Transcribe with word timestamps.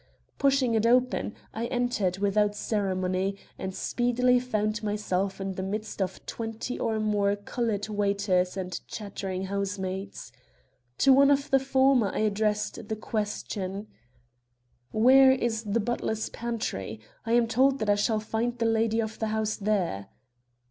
Pushing 0.39 0.73
it 0.73 0.83
open, 0.87 1.35
I 1.53 1.67
entered 1.67 2.17
without 2.17 2.55
ceremony, 2.55 3.37
and 3.59 3.75
speedily 3.75 4.39
found 4.39 4.81
myself 4.81 5.39
in 5.39 5.51
the 5.51 5.61
midst 5.61 6.01
of 6.01 6.25
twenty 6.25 6.79
or 6.79 6.99
more 6.99 7.35
colored 7.35 7.87
waiters 7.87 8.57
and 8.57 8.79
chattering 8.87 9.43
housemaids. 9.43 10.31
To 11.05 11.13
one 11.13 11.29
of 11.29 11.51
the 11.51 11.59
former 11.59 12.07
I 12.11 12.21
addressed 12.21 12.87
the 12.89 12.95
question: 12.95 13.89
"Where 14.91 15.31
is 15.33 15.65
the 15.65 15.79
butler's 15.79 16.29
pantry? 16.29 16.99
I 17.23 17.33
am 17.33 17.45
told 17.45 17.77
that 17.77 17.89
I 17.91 17.93
shall 17.93 18.19
find 18.19 18.57
the 18.57 18.65
lady 18.65 18.99
of 18.99 19.19
the 19.19 19.27
house 19.27 19.55
there." 19.55 20.07